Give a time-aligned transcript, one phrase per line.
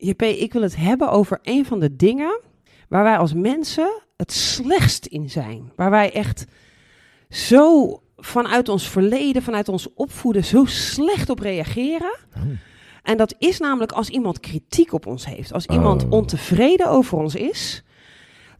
[0.00, 2.40] JP, ik wil het hebben over een van de dingen
[2.88, 5.72] waar wij als mensen het slechtst in zijn.
[5.76, 6.44] Waar wij echt
[7.30, 12.18] zo vanuit ons verleden, vanuit ons opvoeden, zo slecht op reageren.
[12.36, 12.42] Oh.
[13.02, 16.10] En dat is namelijk als iemand kritiek op ons heeft, als iemand Oh.
[16.10, 17.82] ontevreden over ons is,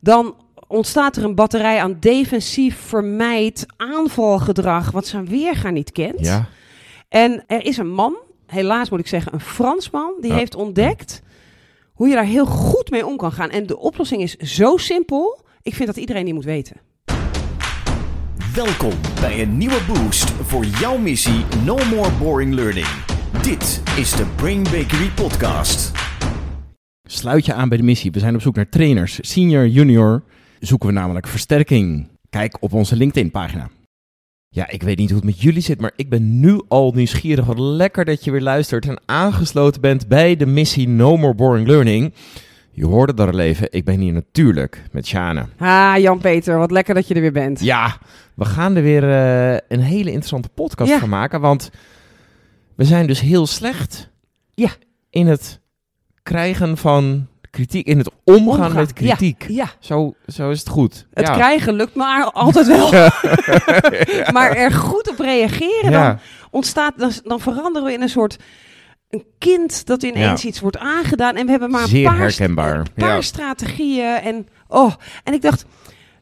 [0.01, 0.35] dan
[0.67, 6.21] ontstaat er een batterij aan defensief, vermijd, aanvalgedrag, wat zijn weerga niet kent.
[6.21, 6.49] Ja.
[7.09, 8.17] En er is een man,
[8.47, 11.23] helaas moet ik zeggen, een Fransman, die heeft ontdekt
[11.99, 13.51] hoe je daar heel goed mee om kan gaan.
[13.51, 16.77] En de oplossing is zo simpel, ik vind dat iedereen die moet weten.
[18.55, 22.87] Welkom bij een nieuwe boost voor jouw missie No More Boring Learning.
[23.43, 25.93] Dit is de Brain Bakery Podcast.
[27.03, 28.11] Sluit je aan bij de missie.
[28.11, 29.19] We zijn op zoek naar trainers.
[29.21, 30.23] Senior, junior.
[30.61, 32.09] Zoeken we namelijk versterking.
[32.31, 33.71] Kijk op onze LinkedIn-pagina.
[34.59, 37.45] Ja, ik weet niet hoe het met jullie zit, maar ik ben nu al nieuwsgierig.
[37.47, 41.67] Wat lekker dat je weer luistert en aangesloten bent bij de missie No More Boring
[41.67, 42.15] Learning.
[42.73, 43.67] Je hoorde dat al even.
[43.71, 45.47] Ik ben hier natuurlijk met Sjane.
[45.59, 47.61] Ah, Jan-Peter, wat lekker dat je er weer bent.
[47.61, 47.99] Ja,
[48.35, 50.99] we gaan er weer eh, een hele interessante podcast Ja.
[50.99, 51.41] van maken.
[51.41, 51.71] Want
[52.77, 54.11] we zijn dus heel slecht
[54.55, 54.71] Ja.
[55.11, 55.61] in het
[56.23, 59.45] krijgen van kritiek, in het omgaan, Omgaan, met kritiek.
[59.49, 61.07] Ja, Zo, zo is het goed.
[61.13, 61.33] het ja.
[61.35, 62.91] krijgen lukt me altijd wel.
[64.37, 66.19] Maar er goed op reageren, dan
[66.51, 68.37] ontstaat, dan, dan veranderen we in een soort
[69.11, 71.37] een kind dat ineens iets wordt aangedaan.
[71.37, 72.79] En we hebben maar een paar, herkenbaar.
[72.79, 74.15] een paar strategieën.
[74.15, 74.93] En, oh,
[75.25, 75.65] en ik dacht,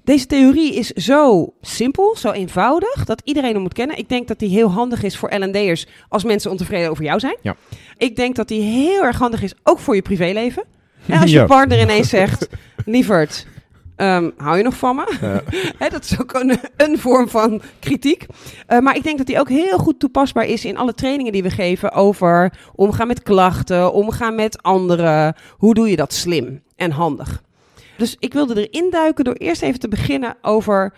[0.04, 3.98] deze theorie is zo simpel, zo eenvoudig, dat iedereen hem moet kennen.
[3.98, 7.36] Ik denk dat die heel handig is voor L&D'ers als mensen ontevreden over jou zijn.
[7.42, 7.56] Ja.
[7.96, 10.64] Ik denk dat die heel erg handig is, ook voor je privéleven.
[11.08, 11.46] En als je Ja.
[11.46, 12.48] partner ineens zegt,
[12.84, 13.46] lieverd,
[13.96, 15.40] ehm, hou je nog van me?
[15.90, 18.26] Dat is ook een, een vorm van kritiek.
[18.66, 21.42] Eh, maar ik denk dat die ook heel goed toepasbaar is in alle trainingen die
[21.42, 25.34] we geven over omgaan met klachten, omgaan met anderen.
[25.56, 27.42] Hoe doe je dat slim en handig?
[27.96, 30.92] Dus ik wilde erin duiken door eerst even te beginnen over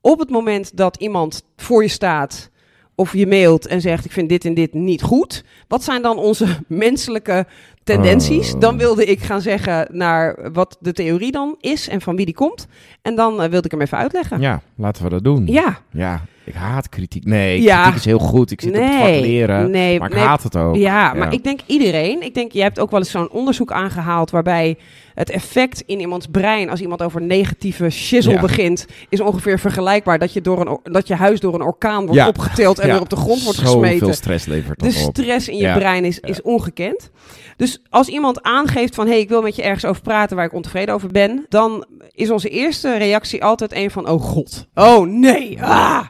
[0.00, 2.50] op het moment dat iemand voor je staat
[2.94, 5.44] of je mailt en zegt ik vind dit en dit niet goed.
[5.68, 7.46] Wat zijn dan onze menselijke
[7.84, 8.54] tendenties?
[8.54, 8.60] Oh.
[8.60, 12.34] Dan wilde ik gaan zeggen naar wat de theorie dan is en van wie die
[12.34, 12.66] komt.
[13.02, 14.40] En dan eh, wilde ik hem even uitleggen.
[14.40, 15.46] ja, laten we dat doen.
[15.46, 17.24] Ja, Ja, ik haat kritiek.
[17.24, 17.80] Nee, Ja.
[17.82, 18.50] kritiek is heel goed.
[18.50, 19.70] Ik zit op het vak leren.
[19.70, 20.24] nee, maar ik nee.
[20.24, 20.76] haat het ook.
[20.76, 22.22] Ja, maar ik denk iedereen.
[22.22, 24.76] Ik denk, jij hebt ook wel eens zo'n onderzoek aangehaald waarbij
[25.14, 28.40] het effect in iemands brein als iemand over negatieve shizzle Ja.
[28.40, 32.26] begint, is ongeveer vergelijkbaar dat je, door een, dat je huis door een orkaan wordt
[32.28, 34.14] opgetild en weer op de grond wordt Zoveel gesmeten.
[34.14, 35.16] stress levert De dat op.
[35.16, 37.10] stress in je brein is, is ongekend.
[37.56, 39.06] Dus als iemand aangeeft van...
[39.06, 41.46] hé, hey, ik wil met je ergens over praten waar ik ontevreden over ben...
[41.48, 44.08] dan is onze eerste reactie altijd een van...
[44.08, 46.04] oh god, oh nee, ah!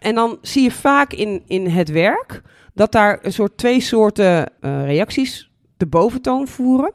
[0.00, 2.42] En dan zie je vaak in, in het werk...
[2.74, 6.92] dat daar een soort twee soorten eh, reacties de boventoon voeren.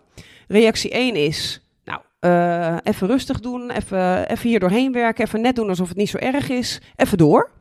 [0.47, 1.67] Reactie 1 is...
[1.83, 5.25] nou, eh, even rustig doen, even, even hier doorheen werken...
[5.25, 7.51] even net doen alsof het niet zo erg is, even door.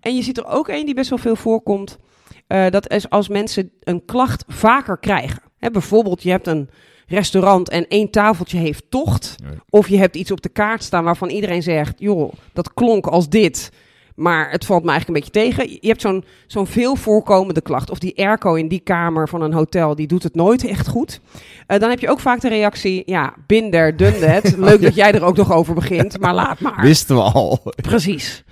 [0.00, 1.98] En je ziet er ook één die best wel veel voorkomt...
[2.46, 5.42] Eh, dat is als mensen een klacht vaker krijgen.
[5.58, 6.70] Hè, bijvoorbeeld, je hebt een
[7.06, 9.36] restaurant en één tafeltje heeft tocht.
[9.70, 13.28] Of je hebt iets op de kaart staan waarvan iedereen zegt: joh, dat klonk als
[13.28, 13.70] dit.
[14.14, 15.78] Maar het valt me eigenlijk een beetje tegen.
[15.80, 17.90] Je hebt zo'n zo'n veel voorkomende klacht.
[17.90, 21.20] Of die airco in die kamer van een hotel, die doet het nooit echt goed.
[21.66, 24.56] Eh, dan heb je ook vaak de reactie: ja, binder, that.
[24.56, 26.80] Leuk dat jij er ook nog over begint, maar laat maar.
[26.80, 27.60] Wisten we al.
[27.82, 28.44] Precies.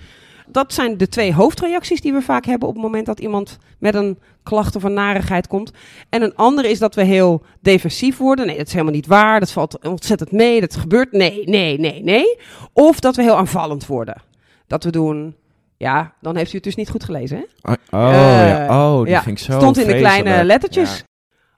[0.46, 3.94] Dat zijn de twee hoofdreacties die we vaak hebben op het moment dat iemand met
[3.94, 5.72] een klacht of een narigheid komt.
[6.08, 8.46] En een andere is dat we heel defensief worden.
[8.46, 9.40] Nee, dat is helemaal niet waar.
[9.40, 10.60] Dat valt ontzettend mee.
[10.60, 11.12] Dat gebeurt.
[11.12, 12.38] Nee, nee, nee, nee.
[12.72, 14.22] Of dat we heel aanvallend worden.
[14.66, 15.34] Dat we doen.
[15.82, 17.72] Ja, dan heeft u het dus niet goed gelezen, hè?
[17.72, 18.90] Oh, oh, Eh, ja.
[18.90, 20.96] oh die ja, ik zo Stond in de kleine lettertjes.
[20.96, 21.04] Ja.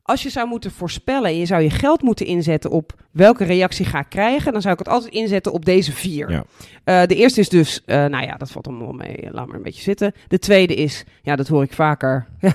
[0.03, 3.85] Als je zou moeten voorspellen en je zou je geld moeten inzetten op welke reactie
[3.85, 6.31] ga ik krijgen, dan zou ik het altijd inzetten op deze vier.
[6.31, 6.45] Ja.
[6.85, 9.63] Eh, de eerste is dus, eh, nou ja, dat valt allemaal mee, laat maar een
[9.63, 10.13] beetje zitten.
[10.29, 12.27] De tweede is, ja, dat hoor ik vaker.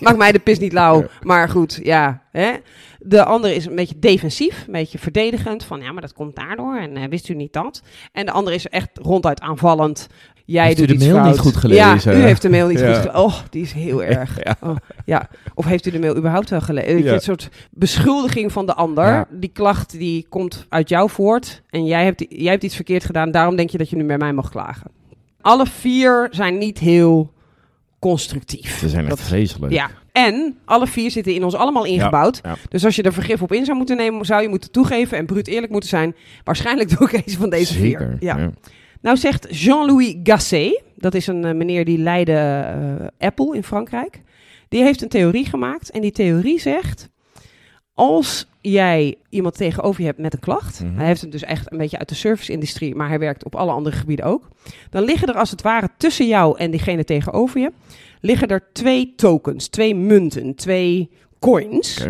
[0.00, 2.22] Maak mij de pis niet lauw, maar goed, ja.
[2.32, 2.52] Hè?
[2.98, 6.76] De andere is een beetje defensief, een beetje verdedigend, van ja, maar dat komt daardoor
[6.76, 7.82] en wist u niet dat?
[8.12, 10.08] En de andere is echt ronduit aanvallend.
[10.50, 12.12] Jij Heeft u de mail niet goed gelezen?
[12.12, 12.86] Ja, u heeft de mail niet Ja.
[12.86, 13.20] goed gelezen.
[13.24, 14.38] Oh, die is heel erg.
[14.44, 14.56] Ja.
[14.60, 15.28] Oh, ja.
[15.54, 17.02] Of heeft u de mail überhaupt wel gelezen?
[17.02, 17.12] Ja.
[17.12, 19.04] Een soort beschuldiging van de ander.
[19.06, 19.26] Ja.
[19.30, 21.62] Die klacht die komt uit jou voort.
[21.70, 23.30] En jij hebt, jij hebt iets verkeerd gedaan.
[23.30, 24.90] Daarom denk je dat je nu bij mij mag klagen.
[25.40, 27.32] Alle vier zijn niet heel
[27.98, 28.78] constructief.
[28.78, 29.72] Ze zijn echt Dat- vreselijk.
[29.72, 29.90] Ja.
[30.12, 32.40] En alle vier zitten in ons allemaal ingebouwd.
[32.42, 32.56] Ja.
[32.68, 35.26] Dus als je er vergif op in zou moeten nemen, zou je moeten toegeven en
[35.26, 36.14] bruut eerlijk moeten zijn.
[36.44, 38.16] Waarschijnlijk doe ik eens van deze Zeker.
[38.18, 38.28] vier.
[38.36, 38.50] Ja.
[39.00, 44.22] Nou zegt Jean-Louis Gasset, dat is een eh, meneer die leidde eh, Apple in Frankrijk.
[44.68, 47.08] Die heeft een theorie gemaakt en die theorie zegt...
[47.94, 50.96] als jij iemand tegenover je hebt met een klacht, Mhm.
[50.96, 53.72] hij heeft het dus echt een beetje uit de service-industrie, maar hij werkt op alle
[53.72, 54.48] andere gebieden ook,
[54.90, 57.72] dan liggen er als het ware tussen jou en diegene tegenover je,
[58.20, 62.06] liggen er twee tokens, twee munten, twee coins.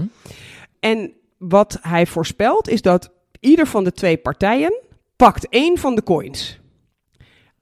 [0.81, 3.10] En wat hij voorspelt is dat
[3.40, 4.75] ieder van de twee partijen
[5.16, 6.60] pakt één van de coins.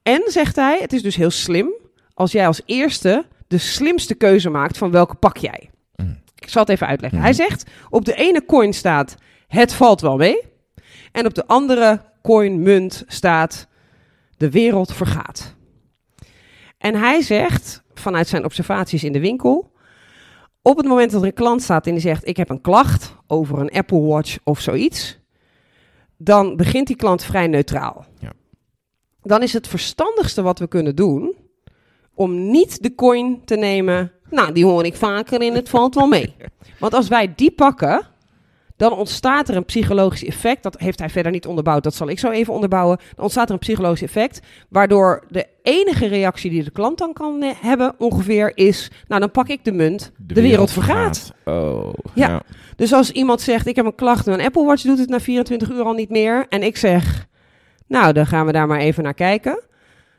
[0.08, 1.74] En zegt hij, het is dus heel slim
[2.14, 5.70] als jij als eerste de slimste keuze maakt van welke pak jij.
[5.96, 6.20] Mm.
[6.34, 7.20] Ik zal het even uitleggen.
[7.20, 9.16] Hij zegt, op de ene coin staat,
[9.48, 10.42] het valt wel mee.
[11.12, 13.68] En op de andere coin, munt, staat,
[14.36, 15.54] de wereld vergaat.
[16.78, 19.72] En hij zegt, vanuit zijn observaties in de winkel,
[20.62, 23.14] op het moment dat er een klant staat en die zegt: Ik heb een klacht
[23.26, 25.18] over een Apple Watch of zoiets,
[26.16, 28.06] dan begint die klant vrij neutraal.
[28.18, 28.32] Ja.
[29.28, 31.36] Dan is het verstandigste wat we kunnen doen
[32.14, 34.12] om niet de coin te nemen.
[34.30, 36.34] Nou, die hoor ik vaker in het valt wel mee.
[36.78, 38.06] Want als wij die pakken,
[38.76, 40.62] dan ontstaat er een psychologisch effect.
[40.62, 42.98] Dat heeft hij verder niet onderbouwd, dat zal ik zo even onderbouwen.
[43.14, 47.42] Dan ontstaat er een psychologisch effect, waardoor de enige reactie die de klant dan kan
[47.42, 48.90] eh, hebben ongeveer is...
[49.08, 51.32] Nou, dan pak ik de munt, de, wereld, vergaat.
[51.44, 52.28] Oh, Ja.
[52.28, 52.42] ja.
[52.76, 55.70] Dus als iemand zegt, ik heb een klacht, mijn Apple Watch doet het na 24
[55.70, 56.46] uur al niet meer.
[56.48, 57.27] En ik zeg,
[57.88, 59.62] nou, dan gaan we daar maar even naar kijken.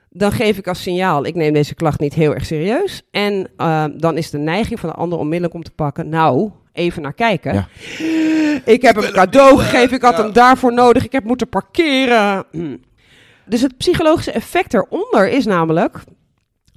[0.09, 3.01] Dan geef ik als signaal, ik neem deze klacht niet heel erg serieus.
[3.11, 7.01] En eh, dan is de neiging van de ander onmiddellijk om te pakken, nou, even
[7.01, 7.53] naar kijken.
[7.53, 7.67] Ja.
[8.65, 12.45] Ik heb hem een cadeau gegeven, ik had hem daarvoor nodig, ik heb moeten parkeren.
[12.51, 12.77] Hm.
[13.45, 16.03] Dus het psychologische effect eronder is namelijk,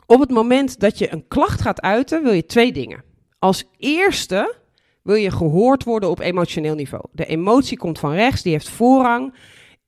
[0.06, 3.02] op het moment dat je een klacht gaat uiten, wil je twee dingen.
[3.38, 4.54] Als eerste
[5.02, 7.04] wil je gehoord worden op emotioneel niveau.
[7.12, 9.34] De emotie komt van rechts, die heeft voorrang.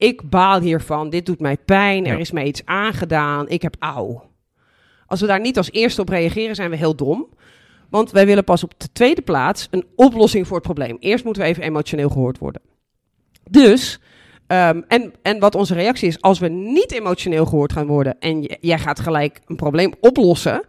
[0.04, 4.22] Ik baal hiervan, dit doet mij pijn, er is mij iets aangedaan, ik heb auw.
[5.06, 7.28] Als we daar niet als eerste op reageren, zijn we heel dom.
[7.90, 10.96] Want wij willen pas op de tweede plaats een oplossing voor het probleem.
[11.00, 12.60] Eerst moeten we even emotioneel gehoord worden.
[13.50, 14.00] Dus,
[14.46, 18.42] ehm, en, en wat onze reactie is, als we niet emotioneel gehoord gaan worden en
[18.60, 20.64] jij gaat gelijk een probleem oplossen,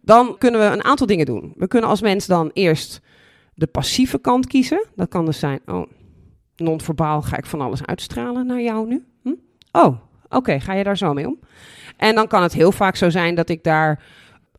[0.00, 1.52] dan kunnen we een aantal dingen doen.
[1.56, 3.00] We kunnen als mens dan eerst
[3.54, 4.86] de passieve kant kiezen.
[4.96, 5.86] Dat kan dus zijn, oh,
[6.62, 9.04] non-verbaal ga ik van alles uitstralen naar jou nu.
[9.22, 9.32] Hm?
[9.72, 9.96] Oh,
[10.28, 11.38] oké, ga je daar zo mee om?
[11.96, 14.00] En dan kan het heel vaak zo zijn dat ik daar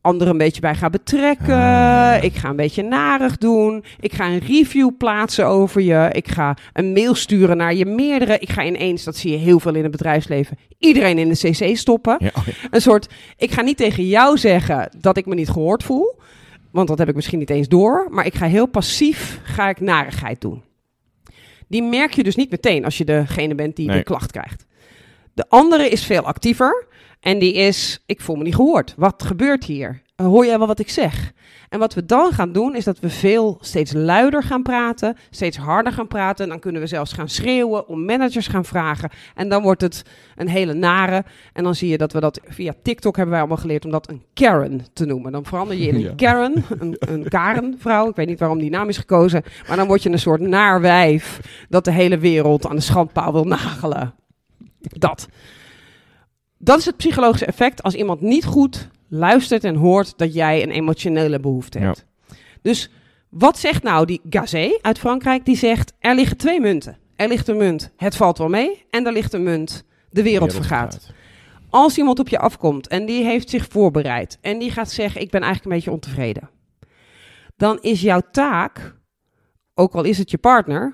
[0.04, 1.56] anderen een beetje bij ga betrekken.
[1.56, 2.24] Ah.
[2.24, 3.84] Ik ga een beetje narig doen.
[4.00, 6.10] Ik ga een review plaatsen over je.
[6.12, 8.40] Ik ga een mail sturen naar je meerdere.
[8.40, 11.78] Ik ga ineens, dat zie je heel veel in het bedrijfsleven, iedereen in de cc
[11.78, 12.16] stoppen.
[12.20, 12.32] Ja.
[12.70, 16.20] Een soort, ik ga niet tegen jou zeggen dat ik me niet gehoord voel.
[16.72, 18.08] Want dat heb ik misschien niet eens door.
[18.10, 20.64] Maar ik ga heel passief, ga ik narigheid doen.
[21.74, 23.98] Die merk je dus niet meteen als je degene bent die Nee.
[23.98, 24.66] de klacht krijgt.
[25.34, 26.86] De andere is veel actiever.
[27.20, 28.94] En die is, ik voel me niet gehoord.
[28.98, 30.02] Wat gebeurt hier?
[30.21, 31.31] Uh, Hoor jij wel wat ik zeg?
[31.69, 35.57] En wat we dan gaan doen, is dat we veel steeds luider gaan praten, steeds
[35.57, 36.44] harder gaan praten.
[36.44, 39.10] En dan kunnen we zelfs gaan schreeuwen, om managers gaan vragen.
[39.36, 40.04] En dan wordt het
[40.36, 41.24] een hele nare.
[41.54, 44.10] En dan zie je dat we dat via TikTok hebben wij allemaal geleerd om dat
[44.10, 45.31] een Karen te noemen.
[45.31, 46.13] Dan verander je in een Ja.
[46.15, 48.10] Karen, een, een Karen-vrouw.
[48.10, 49.44] Ik weet niet waarom die naam is gekozen.
[49.68, 51.39] Maar dan word je een soort naar wijf
[51.69, 54.13] dat de hele wereld aan de schandpaal wil nagelen.
[54.80, 55.27] Dat.
[56.57, 60.71] Dat is het psychologische effect als iemand niet goed luistert en hoort dat jij een
[60.71, 61.86] emotionele behoefte Ja.
[61.86, 62.06] hebt.
[62.62, 62.89] Dus
[63.30, 65.45] wat zegt nou die Gazé uit Frankrijk?
[65.45, 66.98] Die zegt, er liggen twee munten.
[67.15, 68.86] Er ligt een munt, het valt wel mee.
[68.89, 71.12] En er ligt een munt, de wereld, vergaat.
[71.70, 75.29] Als iemand op je afkomt en die heeft zich voorbereid en die gaat zeggen, ik
[75.32, 76.50] ben eigenlijk een beetje ontevreden.
[77.55, 78.96] Dan is jouw taak,
[79.74, 80.93] ook al is het je partner,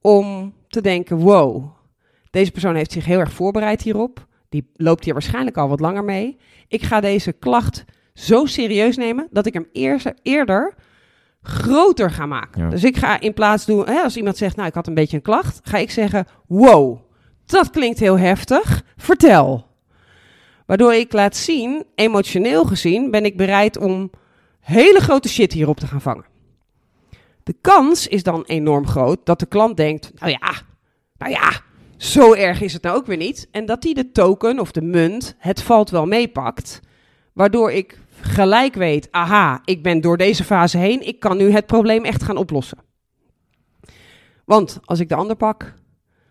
[0.00, 1.70] om te denken, wow,
[2.30, 4.26] deze persoon heeft zich heel erg voorbereid hierop.
[4.54, 6.36] Die loopt hier waarschijnlijk al wat langer mee.
[6.68, 9.68] Ik ga deze klacht zo serieus nemen dat ik hem
[10.22, 10.74] eerder
[11.42, 12.62] groter ga maken.
[12.62, 12.70] Ja.
[12.70, 15.16] Dus ik ga in plaats doen, hè, als iemand zegt, nou ik had een beetje
[15.16, 16.98] een klacht, ga ik zeggen, wow,
[17.46, 19.66] dat klinkt heel heftig, vertel.
[20.66, 24.10] Waardoor ik laat zien, emotioneel gezien, ben ik bereid om
[24.60, 26.24] hele grote shit hierop te gaan vangen.
[27.42, 30.52] De kans is dan enorm groot dat de klant denkt, nou ja,
[31.18, 31.62] nou ja,
[32.10, 33.48] zo erg is het nou ook weer niet.
[33.50, 36.80] En dat hij de token of de munt, het valt wel meepakt.
[37.32, 41.06] Waardoor ik gelijk weet, aha, ik ben door deze fase heen.
[41.06, 42.78] Ik kan nu het probleem echt gaan oplossen.
[44.44, 45.74] Want als ik de ander pak,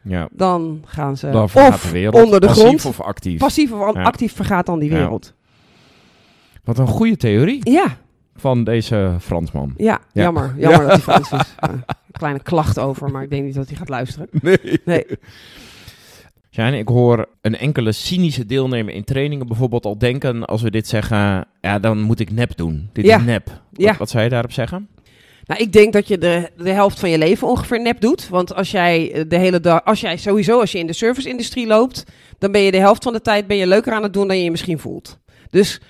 [0.01, 0.27] Ja.
[0.32, 2.86] dan gaan ze Dan of de onder de Passief grond.
[2.86, 3.39] of actief.
[3.39, 4.03] passief of Ja.
[4.03, 4.96] actief vergaat dan die Ja.
[4.98, 5.34] wereld.
[6.63, 7.98] Wat een goede theorie Ja,
[8.36, 9.74] van deze Fransman.
[9.78, 10.24] ja, Ja.
[10.24, 10.54] jammer.
[10.58, 11.56] Jammer dat hij Frans is.
[11.60, 14.28] Een kleine klacht over, maar ik denk niet dat hij gaat luisteren.
[14.42, 14.80] Nee.
[14.86, 15.06] Nee.
[16.80, 21.46] Ik hoor een enkele cynische deelnemer in trainingen bijvoorbeeld al denken, als we dit zeggen,
[21.62, 22.90] ja, dan moet ik nep doen.
[22.94, 23.18] Dit Ja.
[23.18, 23.46] is nep.
[23.46, 23.96] Wat, Ja.
[23.98, 24.88] wat zou je daarop zeggen?
[25.46, 28.30] Nou, ik denk dat je de, de helft van je leven ongeveer nep doet.
[28.30, 31.68] Want als jij eh, de hele dag, als jij sowieso, als je in de service-industrie
[31.68, 32.04] loopt,
[32.40, 34.38] dan ben je de helft van de tijd ben je leuker aan het doen dan
[34.38, 35.20] je je misschien voelt.
[35.50, 35.82] Dus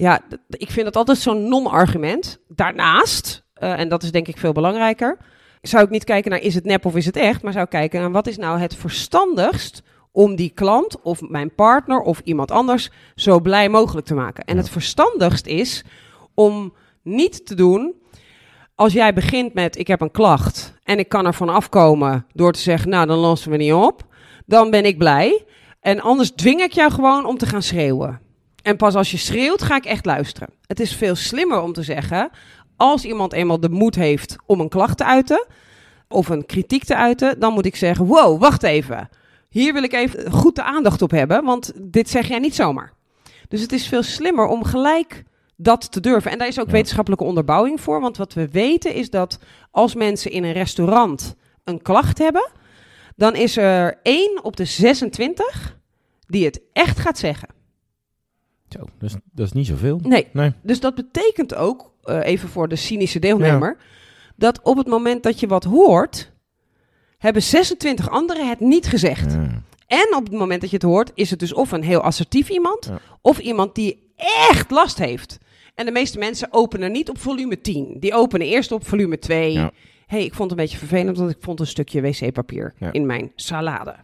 [0.00, 2.38] ja, ik vind dat altijd zo'n non-argument.
[2.48, 5.18] Daarnaast, eh, en dat is denk ik veel belangrijker,
[5.62, 7.70] zou ik niet kijken naar is het nep of is het echt, maar zou ik
[7.70, 12.50] kijken naar wat is nou het verstandigst om die klant of mijn partner of iemand
[12.50, 14.44] anders zo blij mogelijk te maken.
[14.44, 15.84] En het verstandigst is
[16.34, 17.94] om niet te doen
[18.74, 22.52] als jij begint met ik heb een klacht en ik kan er van afkomen door
[22.52, 24.02] te zeggen nou dan lossen we niet op,
[24.46, 25.44] dan ben ik blij.
[25.80, 28.29] En anders dwing ik jou gewoon om te gaan schreeuwen.
[28.62, 30.48] En pas als je schreeuwt ga ik echt luisteren.
[30.66, 32.30] Het is veel slimmer om te zeggen
[32.76, 35.46] als iemand eenmaal de moed heeft om een klacht te uiten
[36.08, 39.08] of een kritiek te uiten, dan moet ik zeggen wow wacht even.
[39.48, 42.92] Hier wil ik even goed de aandacht op hebben, want dit zeg jij niet zomaar.
[43.48, 45.24] Dus het is veel slimmer om gelijk
[45.56, 46.30] dat te durven.
[46.30, 46.72] En daar is ook Ja.
[46.72, 48.00] wetenschappelijke onderbouwing voor.
[48.00, 49.38] Want wat we weten is dat
[49.70, 52.50] als mensen in een restaurant een klacht hebben,
[53.16, 55.78] dan is er 1 op de 26
[56.26, 57.48] die het echt gaat zeggen.
[58.72, 60.00] Zo, dat is, dat is niet zoveel.
[60.02, 60.52] Nee, Nee.
[60.62, 63.76] dus dat betekent ook, eh, even voor de cynische deelnemer,
[64.36, 66.30] dat op het moment dat je wat hoort,
[67.18, 69.32] hebben 26 anderen het niet gezegd.
[69.32, 69.62] Ja.
[69.86, 72.48] En op het moment dat je het hoort, is het dus of een heel assertief
[72.48, 72.98] iemand, Ja.
[73.20, 74.12] of iemand die
[74.48, 75.38] echt last heeft.
[75.74, 77.96] En de meeste mensen openen niet op volume 10.
[78.00, 79.52] Die openen eerst op volume 2.
[79.52, 79.70] Ja.
[80.06, 82.92] hey, ik vond het een beetje vervelend, want ik vond een stukje wc-papier Ja.
[82.92, 83.94] in mijn salade.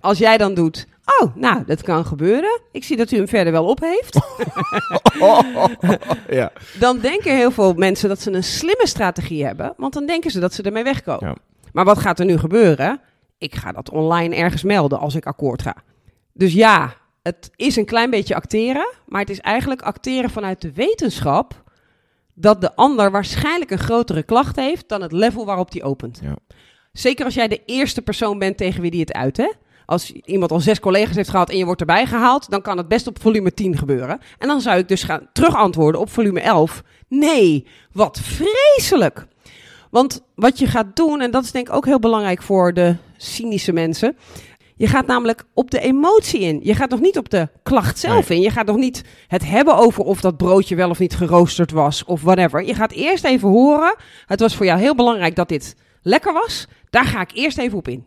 [0.00, 0.86] Als jij dan doet,
[1.20, 2.60] oh, nou, dat kan gebeuren.
[2.72, 4.18] Ik zie dat u hem verder wel op heeft.
[6.38, 6.52] ja.
[6.78, 10.40] dan denken heel veel mensen dat ze een slimme strategie hebben, want dan denken ze
[10.40, 11.28] dat ze ermee wegkomen.
[11.28, 11.36] Ja.
[11.72, 13.00] Maar wat gaat er nu gebeuren?
[13.38, 15.76] Ik ga dat online ergens melden als ik akkoord ga.
[16.32, 20.72] Dus ja, het is een klein beetje acteren, maar het is eigenlijk acteren vanuit de
[20.72, 21.62] wetenschap
[22.34, 26.18] dat de ander waarschijnlijk een grotere klacht heeft dan het level waarop die opent.
[26.22, 26.36] Ja.
[26.92, 29.52] Zeker als jij de eerste persoon bent tegen wie die het uit, hè?
[29.88, 32.88] Als iemand al zes collega's heeft gehad en je wordt erbij gehaald, dan kan het
[32.88, 34.20] best op volume 10 gebeuren.
[34.38, 36.82] En dan zou ik dus gaan terugantwoorden op volume 11.
[37.08, 39.26] Nee, wat vreselijk.
[39.90, 42.96] Want wat je gaat doen, en dat is denk ik ook heel belangrijk voor de
[43.16, 44.16] cynische mensen.
[44.76, 46.60] Je gaat namelijk op de emotie in.
[46.62, 48.40] Je gaat nog niet op de klacht zelf in.
[48.40, 52.04] Je gaat nog niet het hebben over of dat broodje wel of niet geroosterd was
[52.04, 52.64] of whatever.
[52.64, 53.96] Je gaat eerst even horen.
[54.26, 56.66] Het was voor jou heel belangrijk dat dit lekker was.
[56.90, 58.04] Daar ga ik eerst even op in.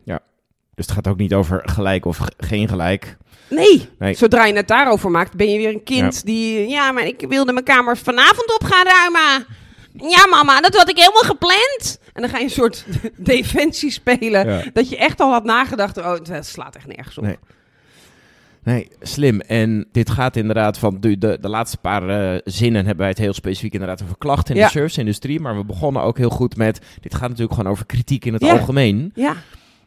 [0.85, 3.17] Dus het gaat ook niet over gelijk of ge- geen gelijk.
[3.50, 3.89] Nee.
[4.00, 4.13] Nee.
[4.13, 6.67] Zodra je het daarover maakt, ben je weer een kind die...
[6.69, 9.45] Ja, maar ik wilde mijn kamer vanavond op gaan ruimen.
[10.09, 12.00] Ja, mama, dat had ik helemaal gepland.
[12.13, 12.85] En dan ga je een soort
[13.15, 14.47] defensie spelen.
[14.47, 14.63] Ja.
[14.73, 15.97] Dat je echt al had nagedacht.
[15.97, 17.23] Oh, het slaat echt nergens op.
[17.23, 17.38] Nee.
[18.63, 19.39] Nee, slim.
[19.39, 23.17] En dit gaat inderdaad van de, de, de laatste paar eh, zinnen hebben wij het
[23.17, 24.65] heel specifiek inderdaad over klachten in Ja.
[24.65, 25.39] de service-industrie.
[25.39, 28.45] Maar we begonnen ook heel goed met, dit gaat natuurlijk gewoon over kritiek in het
[28.45, 28.51] Ja.
[28.51, 29.11] algemeen.
[29.15, 29.35] Ja,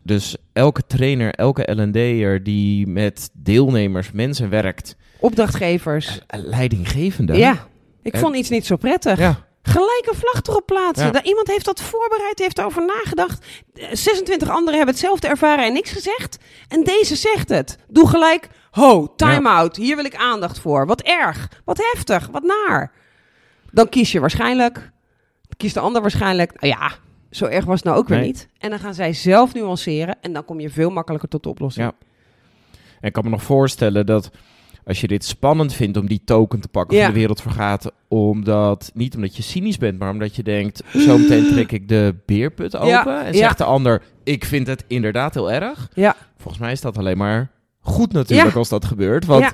[0.07, 6.21] Dus elke trainer, elke L&D'er die met deelnemers, mensen werkt, opdrachtgevers.
[6.27, 7.37] eh, leidinggevende.
[7.37, 7.67] Ja.
[8.03, 9.19] Ik vond iets niet zo prettig.
[9.19, 11.07] Ja, Gelijk een vlag erop plaatsen.
[11.07, 11.11] Ja.
[11.13, 13.47] Daar- Iemand heeft dat voorbereid, heeft erover nagedacht.
[13.75, 16.39] Eh, 26 anderen hebben hetzelfde ervaren en niks gezegd.
[16.69, 17.79] En deze zegt het.
[17.89, 19.77] Doe gelijk, ho, time out.
[19.77, 20.87] Hier wil ik aandacht voor.
[20.87, 22.93] Wat erg, wat heftig, wat naar.
[23.71, 24.91] Dan kies je waarschijnlijk,
[25.57, 26.93] kiest de ander waarschijnlijk, nou ja,
[27.37, 28.27] zo erg was het nou ook weer Nee.
[28.27, 28.49] niet.
[28.59, 31.87] En dan gaan zij zelf nuanceren en dan kom je veel makkelijker tot de oplossing.
[31.87, 31.93] Ja.
[33.01, 34.31] En ik kan me nog voorstellen dat
[34.85, 37.05] als je dit spannend vindt om die token te pakken Ja.
[37.05, 41.47] van de wereld vergaat, omdat, niet omdat je cynisch bent, maar omdat je denkt, zometeen
[41.53, 45.53] trek ik de beerput open Ja, en zegt de ander, ik vind het inderdaad heel
[45.53, 45.89] erg.
[45.95, 46.17] Ja.
[46.37, 47.51] Volgens mij is dat alleen maar
[47.81, 49.53] goed natuurlijk als dat gebeurt, want Ja.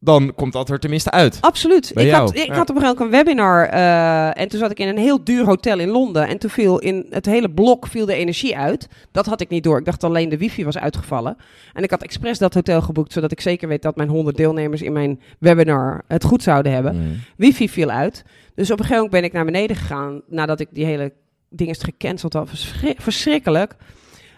[0.00, 1.38] Dan komt dat er tenminste uit.
[1.40, 1.90] Absoluut.
[1.94, 2.54] Bij ik jou, had, ik ja.
[2.54, 5.24] had op een gegeven moment een webinar eh, en toen zat ik in een heel
[5.24, 8.88] duur hotel in Londen en toen viel in het hele blok viel de energie uit.
[9.12, 9.78] Dat had ik niet door.
[9.78, 11.36] Ik dacht alleen de wifi was uitgevallen.
[11.72, 14.82] En ik had expres dat hotel geboekt zodat ik zeker weet dat mijn 100 deelnemers
[14.82, 16.96] in mijn webinar het goed zouden hebben.
[16.96, 17.20] Mm.
[17.36, 18.24] Wifi viel uit.
[18.54, 21.12] Dus op een gegeven moment ben ik naar beneden gegaan nadat ik die hele
[21.50, 22.48] ding is gecanceld had.
[22.48, 23.76] Verschri- verschrikkelijk.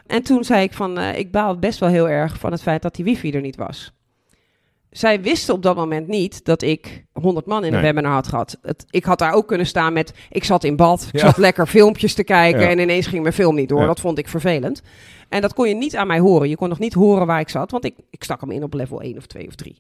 [0.07, 2.83] En toen zei ik van, eh, ik baal best wel heel erg van het feit
[2.83, 3.93] dat die wifi er niet was.
[4.91, 7.93] Zij wisten op dat moment niet dat ik 100 man in een Nee.
[7.93, 8.59] webinar had gehad.
[8.63, 11.27] Het, ik had daar ook kunnen staan met, ik zat in bad, ik Ja.
[11.27, 12.69] zat lekker filmpjes te kijken Ja.
[12.69, 13.81] en ineens ging mijn film niet door.
[13.81, 13.87] Ja.
[13.87, 14.83] Dat vond ik vervelend.
[15.29, 16.49] En dat kon je niet aan mij horen.
[16.49, 18.75] Je kon nog niet horen waar ik zat, want ik, ik stak hem in op
[18.75, 19.79] level 1 of 2 of 3.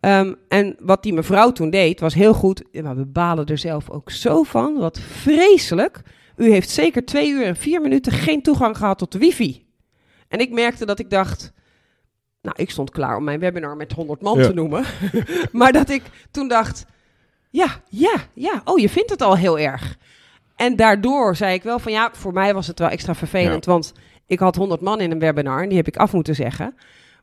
[0.00, 2.62] Ehm, en wat die mevrouw toen deed, was heel goed.
[2.82, 4.74] Maar we balen er zelf ook zo van.
[4.78, 6.02] Wat vreselijk.
[6.36, 9.64] U heeft zeker twee uur en vier minuten geen toegang gehad tot de wifi.
[10.28, 11.52] En ik merkte dat ik dacht...
[12.42, 14.46] Nou, ik stond klaar om mijn webinar met 100 man Ja.
[14.46, 14.84] te noemen.
[15.52, 16.84] maar dat ik toen dacht...
[17.50, 18.60] Ja, ja, ja.
[18.64, 19.96] Oh, je vindt het al heel erg.
[20.56, 23.64] En daardoor zei ik wel van ja, voor mij was het wel extra vervelend.
[23.64, 23.92] Want
[24.26, 26.74] ik had 100 man in een webinar en die heb ik af moeten zeggen.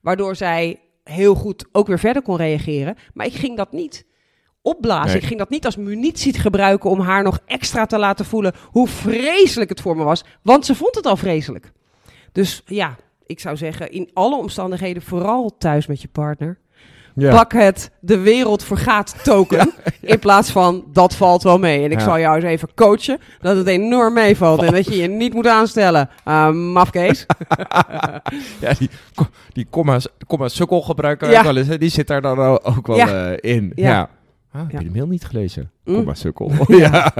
[0.01, 2.95] Waardoor zij heel goed ook weer verder kon reageren.
[3.13, 4.05] Maar ik ging dat niet
[4.61, 5.07] opblazen.
[5.11, 5.15] Nee.
[5.17, 8.87] Ik ging dat niet als munitie gebruiken om haar nog extra te laten voelen hoe
[8.87, 10.23] vreselijk het voor me was.
[10.41, 11.71] Want ze vond het al vreselijk.
[12.31, 12.95] Dus ja,
[13.27, 16.57] ik zou zeggen, in alle omstandigheden, vooral thuis met je partner.
[17.17, 17.35] Ja.
[17.35, 19.73] Pak het de wereld vergaat token.
[20.01, 21.83] In plaats van dat valt wel mee.
[21.83, 24.63] En ik zal jou eens even coachen dat het enorm meevalt.
[24.63, 26.09] En dat je je niet moet aanstellen.
[26.27, 27.25] Uh, mafkees.
[28.59, 28.89] Ja, die,
[29.53, 33.71] die komma, komma sukkel hè, die zit daar dan ook wel eh, in.
[33.75, 34.09] Ja.
[34.51, 35.71] Ah, heb je de mail niet gelezen?
[35.83, 35.95] Mm.
[35.95, 36.51] Komma sukkel.
[36.67, 37.13] ja.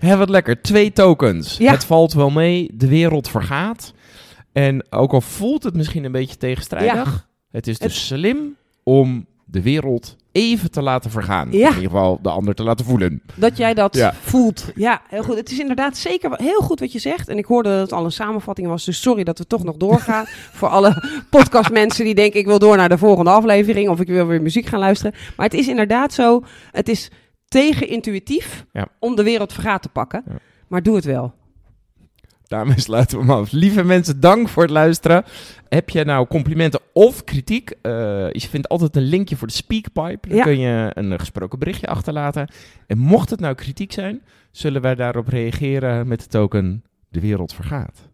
[0.00, 0.62] Wat lekker.
[0.62, 1.58] Twee tokens.
[1.58, 2.70] Het valt wel mee.
[2.74, 3.92] De wereld vergaat.
[4.52, 9.62] En ook al voelt het misschien een beetje tegenstrijdig, het is dus slim om de
[9.62, 11.48] wereld even te laten vergaan.
[11.52, 11.68] Ja.
[11.68, 13.22] In ieder geval de ander te laten voelen.
[13.34, 14.12] Dat jij dat Ja.
[14.20, 14.64] voelt.
[14.74, 15.36] Ja, heel goed.
[15.36, 17.28] Het is inderdaad zeker heel goed wat je zegt.
[17.28, 18.84] En ik hoorde dat het al een samenvatting was.
[18.84, 20.24] Dus sorry dat we toch nog doorgaan.
[20.58, 23.88] Voor alle podcastmensen die denken ik wil door naar de volgende aflevering.
[23.88, 25.14] Of ik wil weer muziek gaan luisteren.
[25.36, 26.42] Maar het is inderdaad zo.
[26.70, 27.10] Het is
[27.48, 28.86] tegenintuïtief Ja.
[28.98, 30.24] om de wereld vergaat te pakken.
[30.68, 31.32] Maar doe het wel.
[32.50, 33.50] Daarmee sluiten we hem af.
[33.50, 35.24] Lieve mensen, dank voor het luisteren.
[35.68, 37.70] Heb je nou complimenten of kritiek?
[37.82, 37.92] eh,
[38.32, 40.28] je vindt altijd een linkje voor de Speakpipe.
[40.28, 40.42] Dan Ja.
[40.42, 42.48] kun je een gesproken berichtje achterlaten.
[42.86, 47.54] En mocht het nou kritiek zijn, zullen wij daarop reageren met de token De wereld
[47.54, 48.08] vergaat.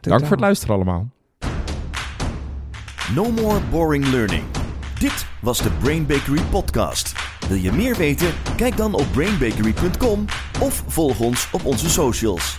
[0.00, 1.10] Dank voor het luisteren allemaal.
[3.14, 4.44] No more boring learning.
[4.98, 7.12] Dit was de Brain Bakery podcast.
[7.48, 8.28] Wil je meer weten?
[8.56, 10.24] Kijk dan op brainbakery.com
[10.60, 12.58] of volg ons op onze socials.